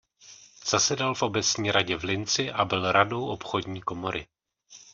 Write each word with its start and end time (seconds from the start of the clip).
Zasedal 0.69 1.15
v 1.15 1.21
obecní 1.21 1.71
radě 1.71 1.97
v 1.97 2.03
Linci 2.03 2.51
a 2.51 2.65
byl 2.65 2.91
radou 2.91 3.25
obchodní 3.25 3.81
komory. 3.81 4.27